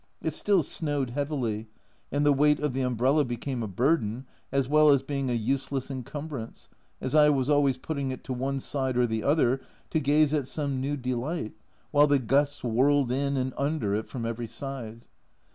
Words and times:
It 0.19 0.33
still 0.33 0.63
snowed 0.63 1.11
heavily, 1.11 1.67
and 2.11 2.25
the 2.25 2.33
weight 2.33 2.59
of 2.59 2.73
the 2.73 2.81
umbrella 2.81 3.23
became 3.23 3.61
a 3.61 3.67
burden, 3.67 4.25
as 4.51 4.67
well 4.67 4.89
as 4.89 5.03
being 5.03 5.29
a 5.29 5.33
useless 5.35 5.89
encum 5.89 6.27
brance, 6.27 6.69
as 6.99 7.13
I 7.13 7.29
was 7.29 7.51
always 7.51 7.77
putting 7.77 8.09
it 8.09 8.23
to 8.23 8.33
one 8.33 8.59
side 8.61 8.97
or 8.97 9.05
the 9.05 9.23
other 9.23 9.61
to 9.91 9.99
gaze 9.99 10.33
at 10.33 10.47
some 10.47 10.81
new 10.81 10.97
delight, 10.97 11.53
while 11.91 12.07
the 12.07 12.17
gusts 12.17 12.63
whirled 12.63 13.11
in 13.11 13.37
and 13.37 13.53
under 13.59 13.93
it 13.93 14.07
from 14.07 14.25
every 14.25 14.47
side. 14.47 15.05